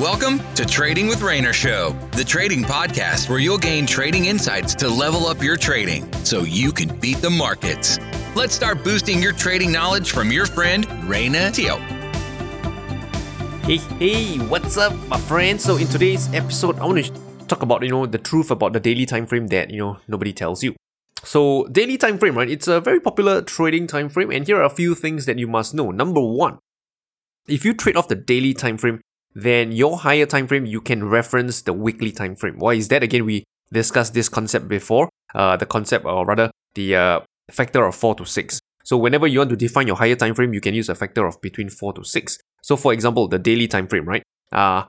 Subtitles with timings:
[0.00, 4.88] Welcome to Trading with Rayner Show, the trading podcast where you'll gain trading insights to
[4.88, 7.98] level up your trading so you can beat the markets.
[8.34, 11.76] Let's start boosting your trading knowledge from your friend Rayner Teo.
[13.66, 15.64] Hey, hey, what's up, my friends?
[15.64, 17.12] So in today's episode, I want to
[17.46, 20.32] talk about you know the truth about the daily time frame that you know nobody
[20.32, 20.74] tells you.
[21.24, 22.48] So daily time frame, right?
[22.48, 25.46] It's a very popular trading time frame, and here are a few things that you
[25.46, 25.90] must know.
[25.90, 26.58] Number one,
[27.46, 29.02] if you trade off the daily time frame,
[29.34, 32.58] then your higher time frame you can reference the weekly time frame.
[32.58, 33.02] Why is that?
[33.02, 35.08] Again, we discussed this concept before.
[35.34, 38.60] Uh, the concept, or rather, the uh, factor of four to six.
[38.84, 41.26] So whenever you want to define your higher time frame, you can use a factor
[41.26, 42.38] of between four to six.
[42.62, 44.22] So for example, the daily time frame, right?
[44.50, 44.84] Uh,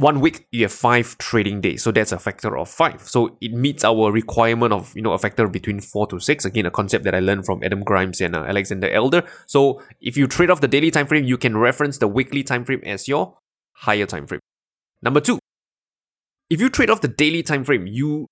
[0.00, 3.52] one week you have five trading days so that's a factor of five so it
[3.52, 7.04] meets our requirement of you know a factor between four to six again a concept
[7.04, 10.62] that i learned from adam grimes and uh, alexander elder so if you trade off
[10.62, 13.36] the daily time frame you can reference the weekly time frame as your
[13.80, 14.40] higher time frame
[15.02, 15.38] number two
[16.48, 18.26] if you trade off the daily time frame you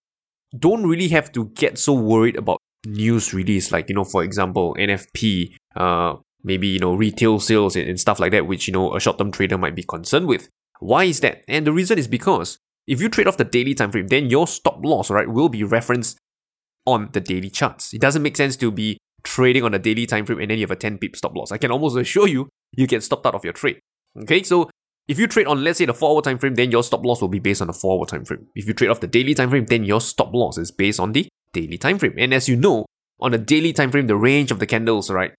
[0.58, 4.74] don't really have to get so worried about news release like you know for example
[4.78, 6.14] nfp uh
[6.44, 9.30] maybe you know retail sales and, and stuff like that which you know a short-term
[9.30, 10.48] trader might be concerned with
[10.80, 11.42] why is that?
[11.48, 14.46] And the reason is because if you trade off the daily time frame, then your
[14.46, 16.18] stop loss, right, will be referenced
[16.86, 17.92] on the daily charts.
[17.92, 20.62] It doesn't make sense to be trading on a daily time frame and then you
[20.62, 21.52] have a 10 pip stop loss.
[21.52, 23.80] I can almost assure you you get stopped out of your trade.
[24.22, 24.70] Okay, so
[25.08, 27.20] if you trade on let's say the 4 hour time frame, then your stop loss
[27.20, 28.46] will be based on the 4 hour time frame.
[28.54, 31.12] If you trade off the daily time frame, then your stop loss is based on
[31.12, 32.14] the daily time frame.
[32.18, 32.86] And as you know,
[33.20, 35.32] on the daily time frame, the range of the candles, right,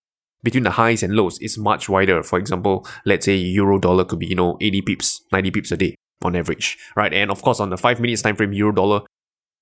[0.44, 2.24] between the highs and lows is much wider.
[2.24, 5.78] For example, let's say euro dollar could be, you know, 80 pips, 90 pips a
[5.78, 7.14] day on average, right?
[7.14, 9.02] And of course, on the five minutes time frame, euro dollar,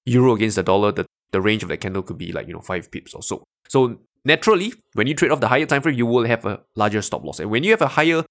[0.05, 2.61] euro against the dollar, the, the range of the candle could be like, you know,
[2.61, 3.44] five pips or so.
[3.67, 7.02] So naturally, when you trade off the higher time frame, you will have a larger
[7.02, 7.39] stop loss.
[7.39, 8.23] And when you have a higher,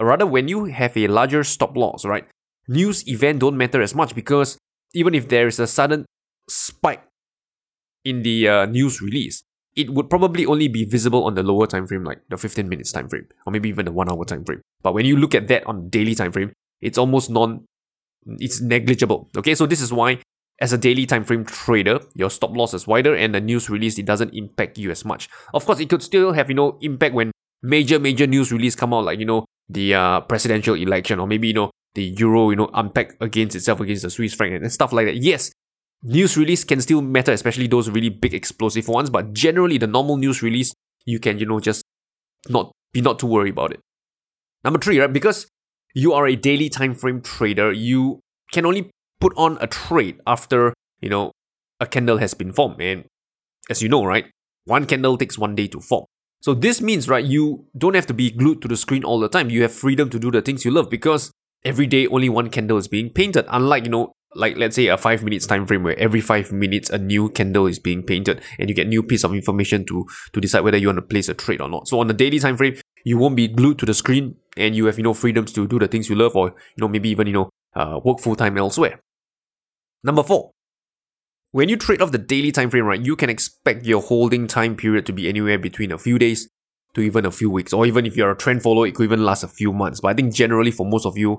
[0.00, 2.26] rather, when you have a larger stop loss, right?
[2.68, 4.58] News event don't matter as much because
[4.94, 6.04] even if there is a sudden
[6.48, 7.02] spike
[8.04, 9.42] in the uh, news release,
[9.74, 12.92] it would probably only be visible on the lower time frame, like the 15 minutes
[12.92, 14.60] time frame, or maybe even the one hour time frame.
[14.82, 17.64] But when you look at that on daily time frame, it's almost non,
[18.38, 19.28] it's negligible.
[19.36, 20.18] Okay, so this is why,
[20.60, 23.98] as a daily time frame trader, your stop loss is wider, and the news release
[23.98, 25.28] it doesn't impact you as much.
[25.54, 27.30] Of course, it could still have you know impact when
[27.62, 31.48] major major news release come out, like you know the uh, presidential election, or maybe
[31.48, 34.92] you know the euro, you know, unpack against itself against the Swiss franc and stuff
[34.92, 35.16] like that.
[35.16, 35.52] Yes,
[36.02, 39.10] news release can still matter, especially those really big explosive ones.
[39.10, 40.72] But generally, the normal news release,
[41.04, 41.82] you can, you know, just
[42.48, 43.80] not be not too worried about it.
[44.64, 45.12] Number three, right?
[45.12, 45.46] Because
[45.94, 48.20] you are a daily time frame trader, you
[48.52, 48.90] can only
[49.20, 51.32] put on a trade after, you know,
[51.80, 52.80] a candle has been formed.
[52.80, 53.04] And
[53.68, 54.26] as you know, right,
[54.64, 56.06] one candle takes one day to form.
[56.42, 59.28] So this means, right, you don't have to be glued to the screen all the
[59.28, 59.48] time.
[59.48, 61.30] You have freedom to do the things you love because
[61.64, 63.46] every day only one candle is being painted.
[63.48, 66.90] Unlike, you know, like let's say a five minutes time frame where every five minutes
[66.90, 70.40] a new candle is being painted and you get new piece of information to to
[70.40, 71.86] decide whether you want to place a trade or not.
[71.86, 74.86] So on the daily time frame, you won't be glued to the screen and you
[74.86, 77.28] have you know freedoms to do the things you love or you know maybe even
[77.28, 78.98] you know uh, work full time elsewhere.
[80.02, 80.50] Number four,
[81.52, 84.74] when you trade off the daily time frame, right, you can expect your holding time
[84.74, 86.48] period to be anywhere between a few days
[86.94, 89.24] to even a few weeks, or even if you're a trend follower, it could even
[89.24, 90.00] last a few months.
[90.00, 91.38] But I think generally for most of you,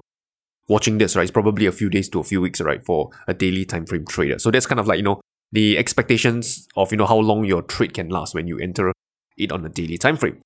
[0.68, 3.34] watching this, right, it's probably a few days to a few weeks, right, for a
[3.34, 4.40] daily time frame trader.
[4.40, 5.20] So that's kind of like, you know,
[5.52, 8.92] the expectations of, you know, how long your trade can last when you enter
[9.38, 10.42] it on a daily time frame.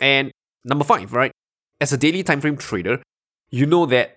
[0.00, 0.32] And
[0.64, 1.32] number five, right,
[1.80, 3.02] as a daily time frame trader,
[3.50, 4.16] you know that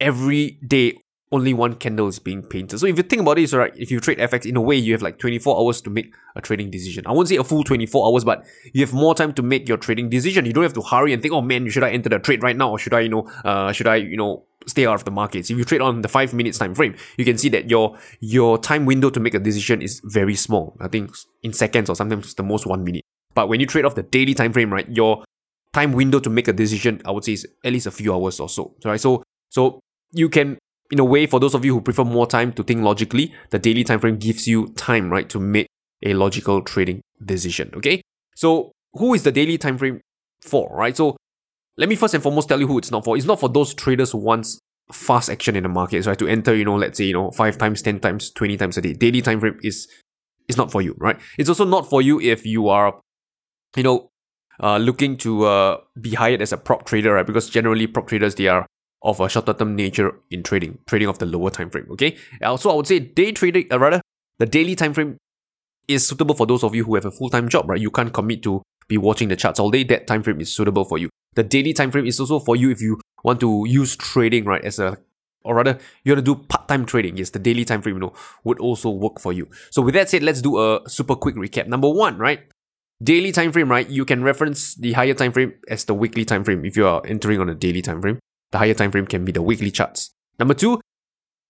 [0.00, 0.98] every day
[1.32, 2.78] only one candle is being painted.
[2.78, 4.76] So if you think about it, so right, if you trade FX, in a way,
[4.76, 7.06] you have like 24 hours to make a trading decision.
[7.06, 9.78] I won't say a full 24 hours, but you have more time to make your
[9.78, 10.44] trading decision.
[10.44, 12.56] You don't have to hurry and think, oh man, should I enter the trade right
[12.56, 15.10] now, or should I, you know, uh, should I, you know, stay out of the
[15.10, 15.50] markets.
[15.50, 18.58] If you trade on the five minutes time frame, you can see that your your
[18.58, 20.76] time window to make a decision is very small.
[20.80, 23.02] I think in seconds or sometimes the most one minute.
[23.34, 25.24] But when you trade off the daily time frame, right, your
[25.72, 28.38] time window to make a decision, I would say is at least a few hours
[28.38, 28.74] or so.
[28.84, 29.00] Right.
[29.00, 29.80] So so
[30.12, 30.58] you can
[30.92, 33.58] in a way, for those of you who prefer more time to think logically, the
[33.58, 35.66] daily time frame gives you time, right, to make
[36.04, 37.72] a logical trading decision.
[37.74, 38.02] Okay.
[38.36, 40.02] So who is the daily time frame
[40.42, 40.94] for, right?
[40.94, 41.16] So
[41.78, 43.16] let me first and foremost tell you who it's not for.
[43.16, 44.46] It's not for those traders who want
[44.92, 46.18] fast action in the markets, right?
[46.18, 48.82] To enter, you know, let's say, you know, five times, ten times, twenty times a
[48.82, 48.92] day.
[48.92, 49.88] Daily time frame is
[50.46, 51.18] is not for you, right?
[51.38, 53.00] It's also not for you if you are,
[53.76, 54.10] you know,
[54.60, 57.26] uh, looking to uh, be hired as a prop trader, right?
[57.26, 58.66] Because generally prop traders they are
[59.02, 61.86] of a shorter term nature in trading, trading of the lower time frame.
[61.92, 62.16] Okay.
[62.42, 64.00] Also, I would say day trading, uh, rather
[64.38, 65.16] the daily time frame
[65.88, 67.80] is suitable for those of you who have a full time job, right?
[67.80, 69.84] You can't commit to be watching the charts all day.
[69.84, 71.08] That time frame is suitable for you.
[71.34, 74.64] The daily time frame is also for you if you want to use trading, right,
[74.64, 74.98] as a
[75.44, 78.12] or rather you want to do part-time trading yes the daily time frame you know
[78.44, 81.66] would also work for you so with that said let's do a super quick recap
[81.66, 82.44] number one right
[83.02, 86.44] daily time frame right you can reference the higher time frame as the weekly time
[86.44, 88.18] frame if you are entering on a daily time frame
[88.52, 90.10] the higher time frame can be the weekly charts.
[90.38, 90.80] Number two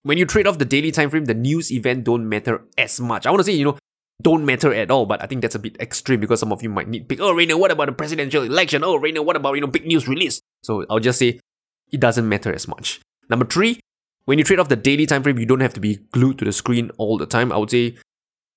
[0.03, 3.25] when you trade off the daily time frame the news event don't matter as much.
[3.25, 3.77] I want to say you know
[4.21, 6.69] don't matter at all but i think that's a bit extreme because some of you
[6.69, 8.83] might need pick oh Rayner what about the presidential election?
[8.83, 10.39] Oh Rayner what about you know big news release?
[10.63, 11.39] So i'll just say
[11.93, 12.99] it doesn't matter as much.
[13.29, 13.79] Number three,
[14.25, 16.45] when you trade off the daily time frame, you don't have to be glued to
[16.45, 17.51] the screen all the time.
[17.51, 17.95] I would say,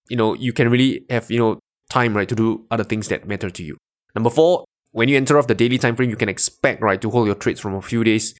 [0.08, 1.60] you know, you can really have, you know,
[1.90, 3.76] time, right, to do other things that matter to you.
[4.14, 4.64] Number four,
[4.96, 7.34] when you enter off the daily time frame, you can expect, right, to hold your
[7.34, 8.34] trades from a few days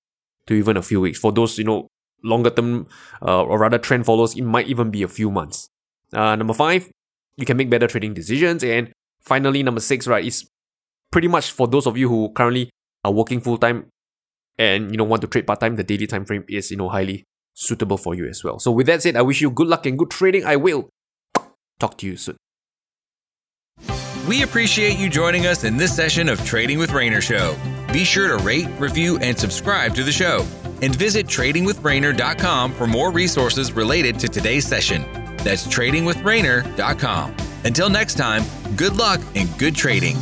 [0.46, 1.18] to even a few weeks.
[1.18, 1.86] For those, you know,
[2.24, 2.86] longer term
[3.20, 5.68] uh, or rather trend followers, it might even be a few months.
[6.14, 6.88] Uh, number five,
[7.36, 8.64] you can make better trading decisions.
[8.64, 10.48] And finally, number six, right, is
[11.12, 12.70] pretty much for those of you who currently
[13.04, 13.90] are working full time
[14.58, 16.88] and you know want to trade part time, the daily time frame is you know
[16.88, 18.58] highly suitable for you as well.
[18.58, 20.46] So with that said, I wish you good luck and good trading.
[20.46, 20.88] I will
[21.78, 22.38] talk to you soon.
[24.26, 27.56] We appreciate you joining us in this session of Trading with Rayner Show.
[27.92, 30.44] Be sure to rate, review, and subscribe to the show.
[30.82, 35.02] And visit tradingwithrayner.com for more resources related to today's session.
[35.44, 37.36] That's tradingwithrayner.com.
[37.64, 38.42] Until next time,
[38.74, 40.16] good luck and good trading.